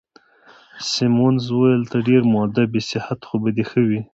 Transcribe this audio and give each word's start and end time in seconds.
سیمونز 0.89 1.43
وویل: 1.49 1.83
ته 1.91 1.97
ډېر 2.07 2.21
مودب 2.33 2.69
يې، 2.77 2.81
صحت 2.89 3.19
خو 3.27 3.35
به 3.41 3.49
دي 3.55 3.63
ښه 3.69 3.81
وي؟ 3.87 4.01